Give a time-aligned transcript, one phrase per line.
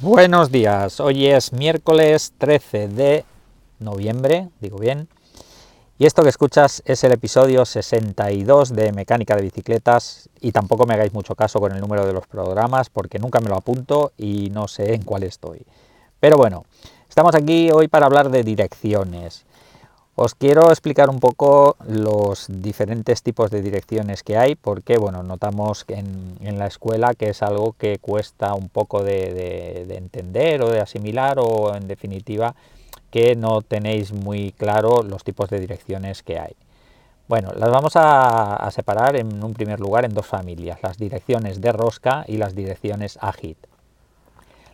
[0.00, 3.24] Buenos días, hoy es miércoles 13 de
[3.78, 5.08] noviembre, digo bien,
[6.00, 10.94] y esto que escuchas es el episodio 62 de Mecánica de Bicicletas y tampoco me
[10.94, 14.50] hagáis mucho caso con el número de los programas porque nunca me lo apunto y
[14.50, 15.64] no sé en cuál estoy.
[16.18, 16.64] Pero bueno,
[17.08, 19.44] estamos aquí hoy para hablar de direcciones.
[20.16, 25.84] Os quiero explicar un poco los diferentes tipos de direcciones que hay porque bueno, notamos
[25.88, 30.70] en, en la escuela que es algo que cuesta un poco de, de entender o
[30.70, 32.54] de asimilar o en definitiva
[33.10, 36.56] que no tenéis muy claro los tipos de direcciones que hay.
[37.26, 41.72] Bueno, las vamos a, separar en un primer lugar en dos familias, las direcciones de
[41.72, 43.56] rosca y las direcciones AGIT.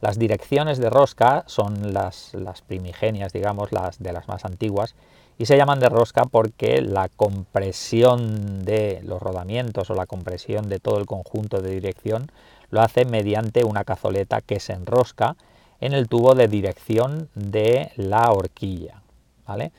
[0.00, 4.94] Las direcciones de rosca son las, las primigenias, digamos, las de las más antiguas,
[5.38, 10.78] y se llaman de rosca porque la compresión de los rodamientos o la compresión de
[10.78, 12.30] todo el conjunto de dirección
[12.70, 15.36] lo hace mediante una cazoleta que se enrosca
[15.80, 19.02] en el tubo de dirección de la horquilla.
[19.46, 19.72] ¿vale?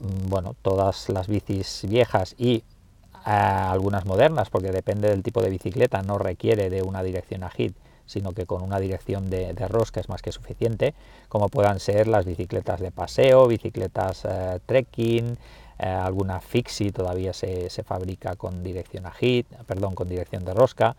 [0.00, 5.50] Mm, bueno, todas las bicis viejas y eh, algunas modernas, porque depende del tipo de
[5.50, 7.74] bicicleta, no requiere de una dirección a hit,
[8.10, 10.94] sino que con una dirección de, rosca es más que suficiente,
[11.28, 15.38] como puedan ser las bicicletas de paseo, bicicletas eh, trekking,
[15.78, 20.54] eh, alguna fixie todavía se, se, fabrica con dirección a hit, perdón, con dirección de
[20.54, 20.96] rosca.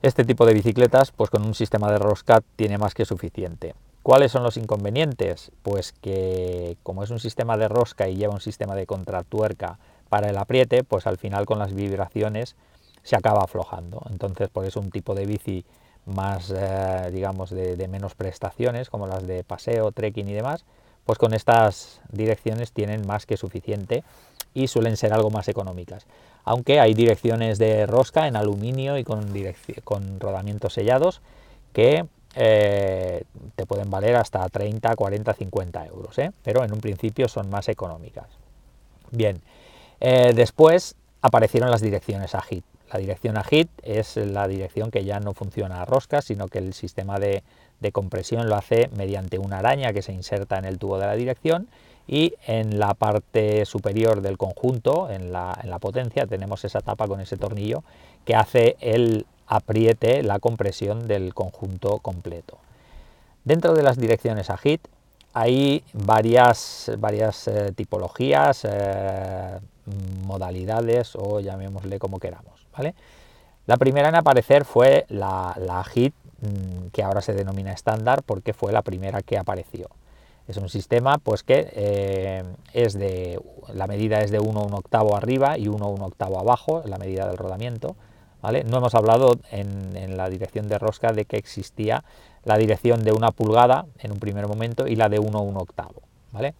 [0.00, 3.74] Este tipo de bicicletas, pues con un sistema de rosca tiene más que suficiente.
[4.04, 5.50] ¿Cuáles son los inconvenientes?
[5.62, 9.78] Pues que como es un sistema de rosca y lleva un sistema de contratuerca
[10.08, 12.54] para el apriete, pues al final con las vibraciones
[13.02, 14.02] se acaba aflojando.
[14.10, 15.64] Entonces, por eso un tipo de bici
[16.06, 20.64] más, eh, digamos, de, menos prestaciones, como las de paseo, trekking y demás,
[21.04, 24.04] pues con estas direcciones tienen más que suficiente
[24.54, 26.06] y suelen ser algo más económicas
[26.44, 29.32] aunque hay direcciones de rosca en aluminio y con,
[29.84, 31.22] con rodamientos sellados
[31.72, 32.04] que
[32.34, 33.22] eh,
[33.54, 36.32] te pueden valer hasta 30, 40, 50 euros, ¿eh?
[36.42, 38.26] pero en un principio son más económicas.
[39.12, 39.40] Bien,
[40.00, 42.64] después aparecieron las direcciones a hit.
[42.92, 46.58] La dirección a hit es la dirección que ya no funciona a rosca, sino que
[46.58, 47.42] el sistema de,
[47.80, 51.14] de compresión lo hace mediante una araña que se inserta en el tubo de la
[51.14, 51.68] dirección
[52.06, 57.36] y en la parte superior del conjunto, en la, potencia, tenemos esa tapa con ese
[57.36, 57.84] tornillo
[58.24, 62.58] que hace el apriete, la compresión del conjunto completo.
[63.44, 64.80] Dentro de las direcciones a hit
[65.34, 69.58] hay varias, varias eh, tipologías, eh,
[70.32, 72.66] modalidades o llamémosle como queramos.
[72.76, 72.94] ¿vale?
[73.66, 78.72] La primera en aparecer fue la, HIT, mm, que ahora se denomina estándar porque fue
[78.72, 79.88] la primera que apareció.
[80.48, 83.40] Es un sistema pues que eh, es de,
[83.72, 87.28] la medida es de 1 un octavo arriba y 1 un octavo abajo, la medida
[87.28, 87.94] del rodamiento.
[88.40, 88.64] ¿vale?
[88.64, 92.02] No hemos hablado en, la dirección de rosca de que existía
[92.44, 96.02] la dirección de una pulgada en un primer momento y la de 1 un octavo.
[96.32, 96.54] ¿vale?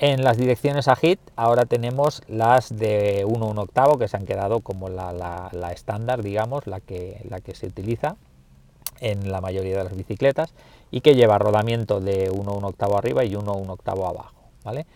[0.00, 4.26] En las direcciones a hit ahora tenemos las de 1 un octavo que se han
[4.26, 8.16] quedado como la, estándar, digamos, la que, la que se utiliza
[9.00, 10.54] en la mayoría de las bicicletas
[10.92, 14.36] y que lleva rodamiento de 1 1 octavo arriba y 1 1 octavo abajo.
[14.64, 14.86] ¿vale?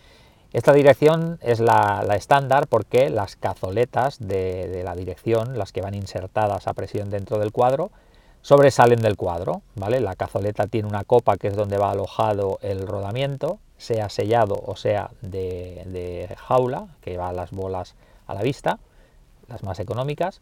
[0.52, 6.69] Esta dirección es la, estándar porque las cazoletas de, la dirección, las que van insertadas
[6.69, 7.90] a presión dentro del cuadro,
[8.42, 9.62] sobresalen del cuadro.
[9.75, 10.00] ¿vale?
[10.00, 14.76] La cazoleta tiene una copa que es donde va alojado el rodamiento, sea sellado o
[14.76, 17.94] sea de, jaula, que va las bolas
[18.26, 18.78] a la vista,
[19.48, 20.41] las más económicas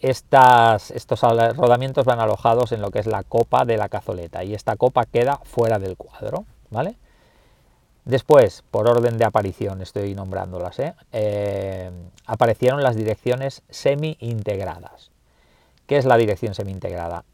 [0.00, 1.20] estas, estos
[1.56, 5.04] rodamientos van alojados en lo que es la copa de la cazoleta y esta copa
[5.04, 6.96] queda fuera del cuadro, ¿vale?
[8.04, 10.94] Después, por orden de aparición, estoy nombrándolas, ¿eh?
[11.12, 11.90] Eh,
[12.26, 15.10] aparecieron las direcciones semi-integradas.
[15.88, 17.24] ¿Qué es la dirección semi-integrada?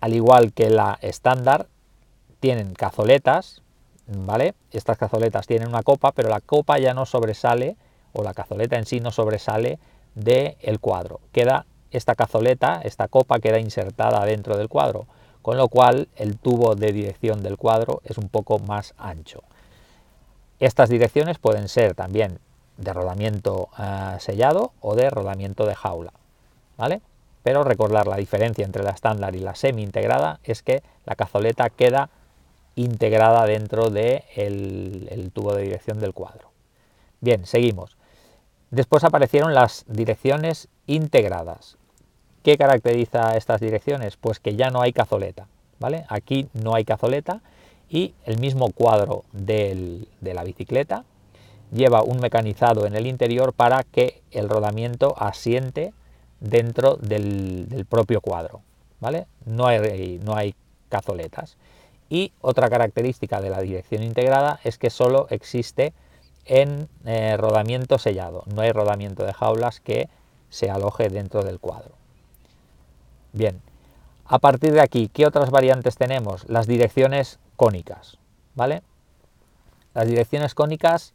[0.00, 1.66] Al igual que la estándar,
[2.40, 3.60] tienen cazoletas,
[4.06, 4.54] ¿vale?
[4.72, 7.76] Estas cazoletas tienen una copa, pero la copa ya no sobresale,
[8.14, 9.78] o la cazoleta en sí no sobresale
[10.14, 15.06] del cuadro, queda esta cazoleta, esta copa queda insertada dentro del cuadro,
[15.42, 19.42] con lo cual el tubo de dirección del cuadro es un poco más ancho.
[20.60, 22.38] Estas direcciones pueden ser también
[22.78, 26.14] de rodamiento eh, sellado o de rodamiento de jaula,
[26.78, 27.02] ¿vale?
[27.46, 31.70] Pero recordar la diferencia entre la estándar y la semi integrada es que la cazoleta
[31.70, 32.10] queda
[32.74, 36.50] integrada dentro del de el tubo de dirección del cuadro.
[37.20, 37.96] Bien, seguimos.
[38.72, 41.76] Después aparecieron las direcciones integradas.
[42.42, 44.16] ¿Qué caracteriza estas direcciones?
[44.16, 45.46] Pues que ya no hay cazoleta,
[45.78, 46.04] ¿vale?
[46.08, 47.42] Aquí no hay cazoleta
[47.88, 51.04] y el mismo cuadro de la bicicleta
[51.70, 55.92] lleva un mecanizado en el interior para que el rodamiento asiente
[56.40, 58.62] dentro del, propio cuadro,
[59.00, 59.26] ¿vale?
[59.44, 60.54] No hay, no hay
[60.88, 61.56] cazoletas.
[62.08, 65.92] Y otra característica de la dirección integrada es que solo existe
[66.44, 70.08] en eh, rodamiento sellado, no hay rodamiento de jaulas que
[70.48, 71.92] se aloje dentro del cuadro.
[73.32, 73.60] Bien,
[74.24, 76.48] a partir de aquí, ¿qué otras variantes tenemos?
[76.48, 78.18] Las direcciones cónicas,
[78.54, 78.82] ¿vale?
[79.94, 81.14] Las direcciones cónicas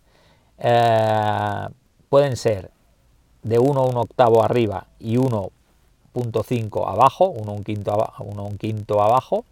[0.58, 1.68] eh,
[2.10, 2.72] pueden ser
[3.44, 9.02] de 1 un octavo arriba y 1.5 abajo, 1 un quinto, abajo, 1 un quinto
[9.02, 9.46] abajo,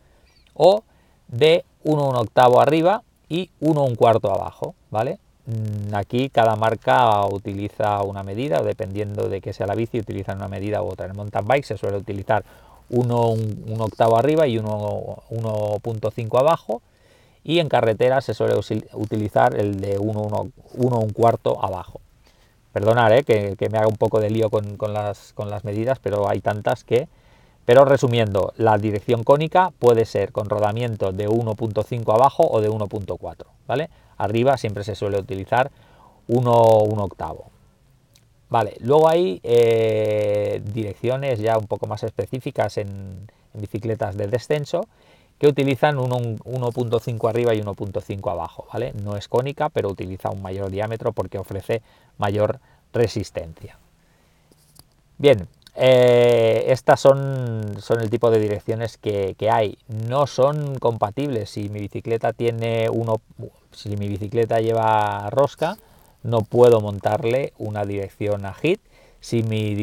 [0.53, 0.83] o
[1.27, 5.19] de 1 un octavo arriba y 1 un cuarto abajo, ¿vale?
[5.45, 10.47] Mm, aquí cada marca utiliza una medida, dependiendo de que sea la bici, utilizan una
[10.47, 11.07] medida u otra.
[11.07, 12.43] En mountain bike se suele utilizar
[12.89, 16.81] 1 un, octavo arriba y 1.5 abajo,
[17.43, 18.55] y en carretera se suele
[18.93, 21.98] utilizar el de 1 un cuarto abajo.
[22.73, 26.83] Perdonar eh, que, me haga un poco de lío con, las, medidas, pero hay tantas
[26.83, 27.07] que...
[27.65, 33.45] Pero resumiendo, la dirección cónica puede ser con rodamiento de 1.5 abajo o de 1.4,
[33.67, 33.89] ¿vale?
[34.17, 35.69] Arriba siempre se suele utilizar
[36.27, 37.51] 1, octavo.
[38.49, 44.87] Vale, luego hay eh, direcciones ya un poco más específicas en, bicicletas de descenso
[45.39, 48.93] que utilizan 1.5 arriba y 1.5 abajo, ¿vale?
[49.01, 51.81] No es cónica, pero utiliza un mayor diámetro porque ofrece
[52.17, 52.59] mayor
[52.91, 53.77] resistencia.
[55.17, 59.77] Bien, eh, estas son, son, el tipo de direcciones que, hay.
[59.87, 61.51] No son compatibles.
[61.51, 63.21] Si mi bicicleta tiene uno,
[63.71, 65.77] si mi bicicleta lleva rosca,
[66.21, 68.81] no puedo montarle una dirección a hit.
[69.21, 69.75] Si mi,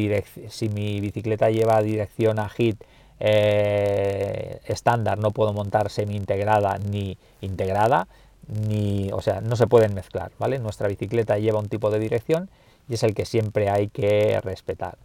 [0.49, 2.79] si mi bicicleta lleva dirección a hit
[3.19, 8.07] eh, estándar, no puedo montar semi integrada ni integrada,
[8.47, 10.59] ni, o sea, no se pueden mezclar, ¿vale?
[10.59, 12.49] Nuestra bicicleta lleva un tipo de dirección
[12.87, 14.97] y es el que siempre hay que respetar.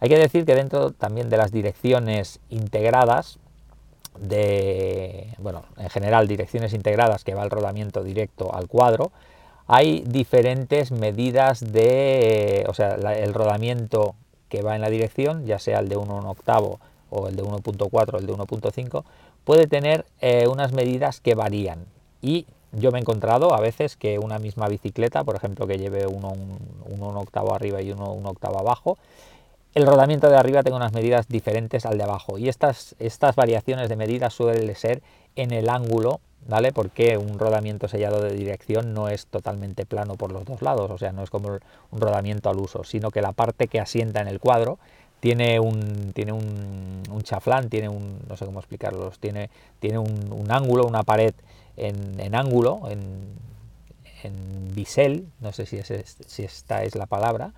[0.00, 3.38] Hay que decir que dentro también de las direcciones integradas,
[4.18, 9.12] de, bueno, en general direcciones integradas que va el rodamiento directo al cuadro,
[9.66, 14.14] hay diferentes medidas de, o sea, el rodamiento
[14.48, 16.80] que va en la dirección, ya sea el de 1 octavo
[17.12, 19.04] o el de 1.4 o el de 1.5,
[19.44, 21.84] puede tener eh, unas medidas que varían.
[22.20, 26.06] Y yo me he encontrado a veces que una misma bicicleta, por ejemplo, que lleve
[26.06, 28.96] uno un, octavo arriba y uno un octavo abajo,
[29.74, 32.38] el rodamiento de arriba tenga unas medidas diferentes al de abajo.
[32.38, 35.02] Y estas, estas variaciones de medidas suelen ser
[35.36, 36.72] en el ángulo, ¿vale?
[36.72, 40.98] Porque un rodamiento sellado de dirección no es totalmente plano por los dos lados, o
[40.98, 41.58] sea, no es como
[41.90, 44.78] un rodamiento al uso, sino que la parte que asienta en el cuadro
[45.22, 50.46] tiene un, tiene un, un chaflán, tiene un, no sé cómo explicarlos, tiene, tiene un,
[50.50, 51.32] ángulo, una pared
[51.76, 53.00] en, ángulo, en,
[54.24, 55.78] en, bisel, no sé si,
[56.26, 57.52] si esta es la palabra,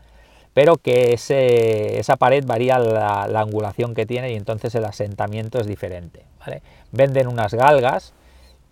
[0.53, 5.67] pero que ese, esa pared varía la, angulación que tiene y entonces el asentamiento es
[5.67, 6.27] diferente.
[6.93, 8.13] Venden unas galgas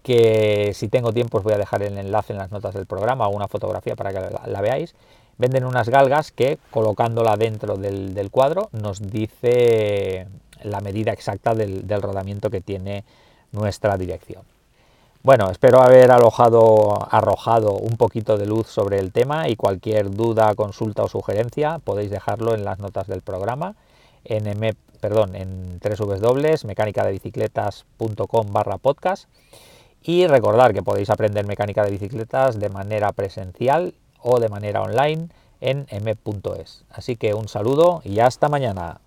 [0.02, 3.26] que si tengo tiempo os voy a dejar el enlace en las notas del programa
[3.26, 4.94] o una fotografía para que la, veáis.
[5.38, 10.26] Venden unas galgas que colocándola dentro del, cuadro nos dice
[10.62, 13.05] la medida exacta del rodamiento que tiene
[13.53, 14.43] nuestra dirección.
[15.24, 20.53] Bueno, espero haber alojado, arrojado un poquito de luz sobre el tema y cualquier duda,
[20.56, 23.77] consulta o sugerencia podéis dejarlo en las notas del programa
[24.24, 29.29] en, m, perdón, en www.mecanicadebicicletas.com barra podcast
[30.03, 35.29] y recordar que podéis aprender mecánica de bicicletas de manera presencial o de manera online
[35.60, 36.84] en m.es.
[36.91, 39.00] Así que un saludo y hasta mañana.